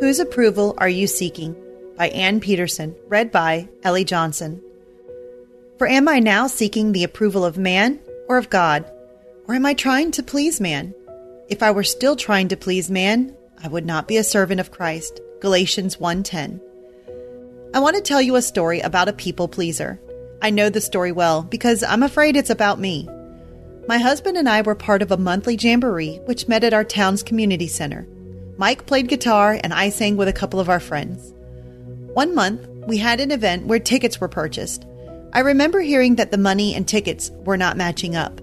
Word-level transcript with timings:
Whose 0.00 0.18
Approval 0.18 0.74
Are 0.78 0.88
You 0.88 1.06
Seeking? 1.06 1.54
by 1.98 2.08
Ann 2.08 2.40
Peterson, 2.40 2.96
read 3.08 3.30
by 3.30 3.68
Ellie 3.82 4.06
Johnson. 4.06 4.62
For 5.76 5.86
am 5.86 6.08
I 6.08 6.20
now 6.20 6.46
seeking 6.46 6.92
the 6.92 7.04
approval 7.04 7.44
of 7.44 7.58
man 7.58 8.00
or 8.26 8.38
of 8.38 8.48
God? 8.48 8.90
Or 9.46 9.54
am 9.54 9.66
I 9.66 9.74
trying 9.74 10.10
to 10.12 10.22
please 10.22 10.58
man? 10.58 10.94
If 11.50 11.62
I 11.62 11.70
were 11.72 11.84
still 11.84 12.16
trying 12.16 12.48
to 12.48 12.56
please 12.56 12.90
man, 12.90 13.36
I 13.62 13.68
would 13.68 13.84
not 13.84 14.08
be 14.08 14.16
a 14.16 14.24
servant 14.24 14.58
of 14.58 14.70
Christ. 14.70 15.20
Galatians 15.40 15.96
1:10. 15.98 16.62
I 17.74 17.80
want 17.80 17.96
to 17.96 18.02
tell 18.02 18.22
you 18.22 18.36
a 18.36 18.42
story 18.42 18.80
about 18.80 19.08
a 19.08 19.12
people 19.12 19.48
pleaser. 19.48 20.00
I 20.40 20.48
know 20.48 20.70
the 20.70 20.80
story 20.80 21.12
well 21.12 21.42
because 21.42 21.82
I'm 21.82 22.02
afraid 22.02 22.36
it's 22.36 22.48
about 22.48 22.80
me. 22.80 23.06
My 23.86 23.98
husband 23.98 24.38
and 24.38 24.48
I 24.48 24.62
were 24.62 24.74
part 24.74 25.02
of 25.02 25.12
a 25.12 25.18
monthly 25.18 25.56
jamboree 25.60 26.20
which 26.24 26.48
met 26.48 26.64
at 26.64 26.72
our 26.72 26.84
town's 26.84 27.22
community 27.22 27.66
center. 27.66 28.06
Mike 28.60 28.84
played 28.84 29.08
guitar 29.08 29.58
and 29.64 29.72
I 29.72 29.88
sang 29.88 30.18
with 30.18 30.28
a 30.28 30.34
couple 30.34 30.60
of 30.60 30.68
our 30.68 30.80
friends. 30.80 31.32
One 32.12 32.34
month, 32.34 32.68
we 32.86 32.98
had 32.98 33.18
an 33.18 33.30
event 33.30 33.64
where 33.64 33.78
tickets 33.78 34.20
were 34.20 34.28
purchased. 34.28 34.84
I 35.32 35.38
remember 35.40 35.80
hearing 35.80 36.16
that 36.16 36.30
the 36.30 36.36
money 36.36 36.74
and 36.74 36.86
tickets 36.86 37.30
were 37.46 37.56
not 37.56 37.78
matching 37.78 38.16
up. 38.16 38.38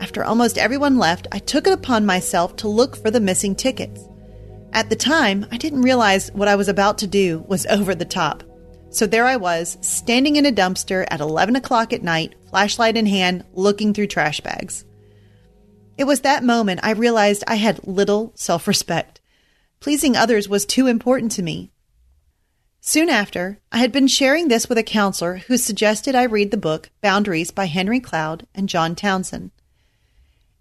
After 0.00 0.24
almost 0.24 0.58
everyone 0.58 0.98
left, 0.98 1.28
I 1.30 1.38
took 1.38 1.68
it 1.68 1.72
upon 1.72 2.04
myself 2.04 2.56
to 2.56 2.66
look 2.66 2.96
for 2.96 3.12
the 3.12 3.20
missing 3.20 3.54
tickets. 3.54 4.00
At 4.72 4.90
the 4.90 4.96
time, 4.96 5.46
I 5.52 5.58
didn't 5.58 5.82
realize 5.82 6.32
what 6.32 6.48
I 6.48 6.56
was 6.56 6.68
about 6.68 6.98
to 6.98 7.06
do 7.06 7.44
was 7.46 7.64
over 7.70 7.94
the 7.94 8.04
top. 8.04 8.42
So 8.90 9.06
there 9.06 9.26
I 9.26 9.36
was, 9.36 9.78
standing 9.80 10.34
in 10.34 10.44
a 10.44 10.50
dumpster 10.50 11.06
at 11.08 11.20
11 11.20 11.54
o'clock 11.54 11.92
at 11.92 12.02
night, 12.02 12.34
flashlight 12.50 12.96
in 12.96 13.06
hand, 13.06 13.44
looking 13.54 13.94
through 13.94 14.08
trash 14.08 14.40
bags. 14.40 14.84
It 15.96 16.02
was 16.02 16.22
that 16.22 16.42
moment 16.42 16.80
I 16.82 16.94
realized 16.94 17.44
I 17.46 17.54
had 17.54 17.86
little 17.86 18.32
self 18.34 18.66
respect. 18.66 19.20
Pleasing 19.82 20.16
others 20.16 20.48
was 20.48 20.64
too 20.64 20.86
important 20.86 21.32
to 21.32 21.42
me. 21.42 21.72
Soon 22.80 23.08
after, 23.08 23.58
I 23.72 23.78
had 23.78 23.90
been 23.90 24.06
sharing 24.06 24.46
this 24.46 24.68
with 24.68 24.78
a 24.78 24.84
counselor 24.84 25.38
who 25.38 25.56
suggested 25.56 26.14
I 26.14 26.22
read 26.22 26.52
the 26.52 26.56
book 26.56 26.90
Boundaries 27.00 27.50
by 27.50 27.64
Henry 27.64 27.98
Cloud 27.98 28.46
and 28.54 28.68
John 28.68 28.94
Townsend. 28.94 29.50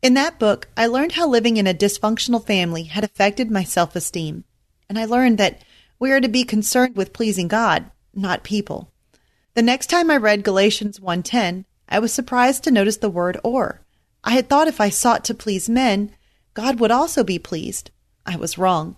In 0.02 0.16
that 0.16 0.40
book, 0.40 0.70
I 0.76 0.88
learned 0.88 1.12
how 1.12 1.28
living 1.28 1.58
in 1.58 1.68
a 1.68 1.74
dysfunctional 1.74 2.44
family 2.44 2.86
had 2.86 3.04
affected 3.04 3.52
my 3.52 3.64
self 3.64 3.96
esteem, 3.96 4.44
and 4.90 4.98
I 4.98 5.06
learned 5.06 5.38
that 5.38 5.62
we 6.00 6.12
are 6.12 6.20
to 6.20 6.28
be 6.28 6.44
concerned 6.44 6.96
with 6.96 7.14
pleasing 7.14 7.48
God, 7.48 7.92
not 8.16 8.42
people. 8.44 8.92
The 9.54 9.62
next 9.62 9.92
time 9.92 10.10
I 10.10 10.18
read 10.18 10.44
Galatians 10.44 11.00
1:10, 11.00 11.66
I 11.88 12.00
was 12.00 12.12
surprised 12.12 12.64
to 12.64 12.72
notice 12.72 12.98
the 12.98 13.08
word 13.08 13.40
or. 13.44 13.86
I 14.24 14.32
had 14.32 14.50
thought 14.50 14.68
if 14.68 14.82
I 14.82 14.90
sought 14.90 15.24
to 15.26 15.36
please 15.36 15.70
men, 15.70 16.12
God 16.56 16.80
would 16.80 16.90
also 16.90 17.24
be 17.24 17.38
pleased. 17.38 17.92
I 18.26 18.36
was 18.36 18.58
wrong. 18.58 18.96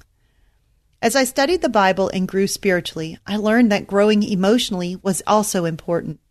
As 1.04 1.18
I 1.18 1.26
studied 1.26 1.62
the 1.62 1.68
Bible 1.68 2.10
and 2.14 2.30
grew 2.30 2.48
spiritually, 2.48 3.18
I 3.28 3.36
learned 3.36 3.70
that 3.74 3.88
growing 3.88 4.24
emotionally 4.24 4.96
was 5.04 5.22
also 5.28 5.66
important. 5.66 6.22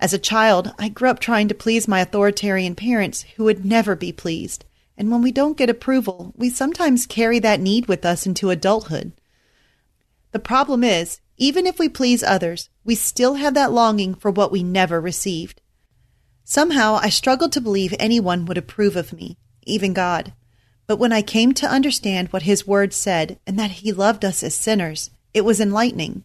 As 0.00 0.14
a 0.14 0.18
child, 0.18 0.72
I 0.78 0.88
grew 0.88 1.10
up 1.10 1.18
trying 1.18 1.46
to 1.48 1.54
please 1.54 1.86
my 1.86 2.00
authoritarian 2.00 2.74
parents 2.74 3.26
who 3.36 3.44
would 3.44 3.66
never 3.66 3.94
be 3.94 4.10
pleased. 4.10 4.64
And 4.96 5.10
when 5.10 5.20
we 5.20 5.30
don't 5.30 5.58
get 5.58 5.68
approval, 5.68 6.32
we 6.38 6.48
sometimes 6.48 7.04
carry 7.04 7.38
that 7.40 7.60
need 7.60 7.84
with 7.84 8.06
us 8.06 8.24
into 8.24 8.48
adulthood. 8.48 9.12
The 10.30 10.38
problem 10.38 10.82
is, 10.82 11.20
even 11.36 11.66
if 11.66 11.78
we 11.78 11.90
please 11.90 12.22
others, 12.22 12.70
we 12.84 12.94
still 12.94 13.34
have 13.34 13.52
that 13.52 13.72
longing 13.72 14.14
for 14.14 14.30
what 14.30 14.50
we 14.50 14.62
never 14.62 15.02
received. 15.02 15.60
Somehow 16.44 16.94
I 16.94 17.10
struggled 17.10 17.52
to 17.52 17.60
believe 17.60 17.94
anyone 17.98 18.46
would 18.46 18.56
approve 18.56 18.96
of 18.96 19.12
me, 19.12 19.36
even 19.64 19.92
God. 19.92 20.32
But 20.92 20.98
when 20.98 21.10
I 21.10 21.22
came 21.22 21.54
to 21.54 21.66
understand 21.66 22.28
what 22.34 22.42
His 22.42 22.66
Word 22.66 22.92
said 22.92 23.38
and 23.46 23.58
that 23.58 23.80
He 23.80 23.92
loved 23.92 24.26
us 24.26 24.42
as 24.42 24.54
sinners, 24.54 25.08
it 25.32 25.40
was 25.42 25.58
enlightening. 25.58 26.24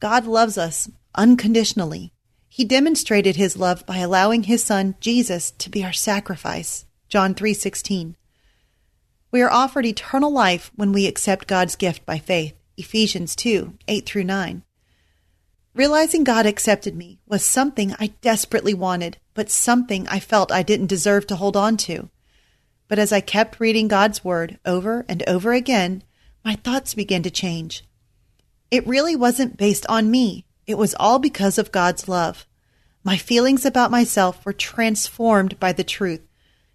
God 0.00 0.26
loves 0.26 0.58
us 0.58 0.90
unconditionally. 1.14 2.12
He 2.46 2.62
demonstrated 2.62 3.36
His 3.36 3.56
love 3.56 3.86
by 3.86 3.96
allowing 3.96 4.42
His 4.42 4.62
Son 4.62 4.96
Jesus 5.00 5.50
to 5.52 5.70
be 5.70 5.82
our 5.82 5.94
sacrifice. 5.94 6.84
John 7.08 7.34
3:16. 7.34 8.16
We 9.30 9.40
are 9.40 9.50
offered 9.50 9.86
eternal 9.86 10.30
life 10.30 10.70
when 10.76 10.92
we 10.92 11.06
accept 11.06 11.48
God's 11.48 11.74
gift 11.74 12.04
by 12.04 12.18
faith. 12.18 12.52
Ephesians 12.76 13.34
2 13.34 13.78
8 13.88 14.04
through 14.04 14.24
9. 14.24 14.62
Realizing 15.74 16.22
God 16.22 16.44
accepted 16.44 16.94
me 16.94 17.18
was 17.26 17.42
something 17.42 17.94
I 17.98 18.08
desperately 18.20 18.74
wanted, 18.74 19.16
but 19.32 19.48
something 19.48 20.06
I 20.08 20.20
felt 20.20 20.52
I 20.52 20.62
didn't 20.62 20.88
deserve 20.88 21.26
to 21.28 21.36
hold 21.36 21.56
on 21.56 21.78
to. 21.88 22.10
But 22.88 22.98
as 22.98 23.12
I 23.12 23.20
kept 23.20 23.60
reading 23.60 23.88
God's 23.88 24.24
Word 24.24 24.58
over 24.64 25.04
and 25.08 25.22
over 25.26 25.52
again, 25.52 26.02
my 26.44 26.54
thoughts 26.54 26.94
began 26.94 27.22
to 27.24 27.30
change. 27.30 27.84
It 28.70 28.86
really 28.86 29.16
wasn't 29.16 29.56
based 29.56 29.86
on 29.88 30.10
me, 30.10 30.46
it 30.66 30.78
was 30.78 30.94
all 30.94 31.18
because 31.18 31.58
of 31.58 31.72
God's 31.72 32.08
love. 32.08 32.46
My 33.04 33.16
feelings 33.16 33.64
about 33.64 33.90
myself 33.90 34.44
were 34.44 34.52
transformed 34.52 35.60
by 35.60 35.72
the 35.72 35.84
truth. 35.84 36.22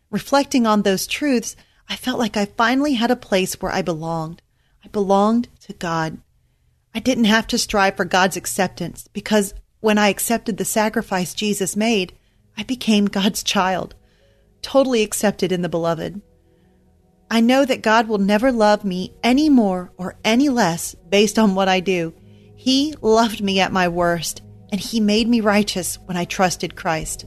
Reflecting 0.10 0.66
on 0.66 0.82
those 0.82 1.08
truths, 1.08 1.56
I 1.90 1.98
felt 1.98 2.20
like 2.20 2.38
I 2.38 2.46
finally 2.46 2.94
had 2.94 3.12
a 3.12 3.18
place 3.18 3.62
where 3.62 3.72
I 3.72 3.82
belonged. 3.82 4.42
I 4.84 4.88
belonged 4.88 5.50
to 5.62 5.74
God. 5.74 6.20
I 6.96 7.00
didn't 7.00 7.26
have 7.26 7.48
to 7.48 7.58
strive 7.58 7.98
for 7.98 8.06
God's 8.06 8.38
acceptance 8.38 9.10
because 9.12 9.54
when 9.82 9.98
I 9.98 10.10
accepted 10.10 10.58
the 10.58 10.66
sacrifice 10.66 11.34
Jesus 11.34 11.76
made, 11.76 12.14
I 12.58 12.64
became 12.64 13.06
God's 13.06 13.44
child, 13.44 13.96
totally 14.62 15.04
accepted 15.04 15.52
in 15.52 15.62
the 15.62 15.70
beloved. 15.70 16.22
I 17.30 17.40
know 17.40 17.64
that 17.64 17.82
God 17.82 18.08
will 18.08 18.18
never 18.18 18.52
love 18.52 18.84
me 18.84 19.14
any 19.24 19.50
more 19.50 19.92
or 19.98 20.18
any 20.26 20.50
less 20.50 20.96
based 20.96 21.40
on 21.40 21.56
what 21.56 21.70
I 21.70 21.80
do. 21.80 22.14
He 22.56 22.94
loved 23.02 23.42
me 23.42 23.60
at 23.60 23.72
my 23.72 23.88
worst, 23.88 24.42
and 24.72 24.82
He 24.82 25.00
made 25.00 25.28
me 25.28 25.40
righteous 25.40 25.98
when 26.06 26.18
I 26.18 26.26
trusted 26.26 26.76
Christ. 26.76 27.26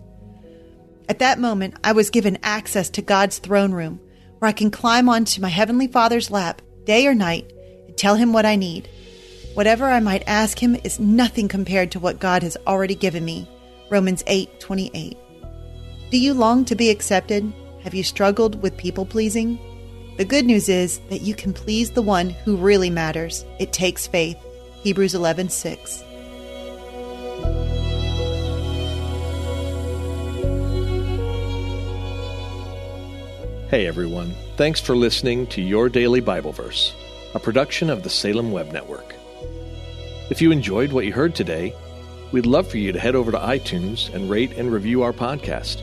At 1.09 1.21
that 1.21 1.39
moment, 1.39 1.75
I 1.83 1.93
was 1.93 2.11
given 2.11 2.39
access 2.43 2.91
to 2.91 3.03
God's 3.03 3.39
throne 3.39 3.73
room, 3.73 4.01
where 4.39 4.49
I 4.49 4.53
can 4.53 4.71
climb 4.71 5.09
onto 5.09 5.41
my 5.41 5.49
Heavenly 5.49 5.87
Father's 5.87 6.31
lap 6.31 6.61
day 6.85 7.07
or 7.07 7.15
night, 7.15 7.51
and 7.87 7.97
tell 7.97 8.17
him 8.17 8.33
what 8.33 8.47
I 8.47 8.57
need. 8.57 8.89
Whatever 9.55 9.87
I 9.87 10.01
might 10.01 10.25
ask 10.27 10.63
him 10.63 10.77
is 10.85 11.01
nothing 11.01 11.49
compared 11.49 11.93
to 11.93 12.01
what 12.01 12.21
God 12.21 12.43
has 12.43 12.57
already 12.67 12.95
given 12.95 13.25
me. 13.25 13.49
Romans 13.91 14.23
8:28. 14.27 15.17
Do 16.15 16.21
you 16.21 16.33
long 16.33 16.65
to 16.67 16.77
be 16.77 16.91
accepted? 16.91 17.53
Have 17.83 17.93
you 17.93 18.05
struggled 18.05 18.63
with 18.63 18.77
people 18.77 19.05
pleasing? 19.05 19.59
The 20.17 20.25
good 20.25 20.45
news 20.45 20.69
is 20.69 21.01
that 21.11 21.23
you 21.23 21.35
can 21.35 21.53
please 21.53 21.91
the 21.91 22.03
one 22.03 22.31
who 22.31 22.57
really 22.57 22.89
matters. 22.89 23.45
It 23.59 23.73
takes 23.73 24.07
faith. 24.07 24.37
Hebrews 24.85 25.15
11:6. 25.15 26.05
Hey 33.69 33.89
everyone, 33.89 34.37
thanks 34.57 34.81
for 34.81 34.95
listening 34.95 35.49
to 35.49 35.61
Your 35.61 35.89
Daily 35.89 36.21
Bible 36.21 36.53
Verse, 36.53 36.95
a 37.35 37.41
production 37.41 37.91
of 37.91 38.05
the 38.05 38.09
Salem 38.09 38.53
Web 38.53 38.71
Network. 38.71 39.17
If 40.31 40.41
you 40.41 40.53
enjoyed 40.53 40.93
what 40.93 41.07
you 41.07 41.13
heard 41.13 41.35
today, 41.35 41.75
we'd 42.31 42.47
love 42.47 42.69
for 42.69 42.79
you 42.79 42.93
to 42.93 43.01
head 43.01 43.17
over 43.17 43.33
to 43.33 43.39
iTunes 43.39 44.15
and 44.15 44.31
rate 44.31 44.53
and 44.53 44.73
review 44.73 45.03
our 45.03 45.13
podcast. 45.13 45.83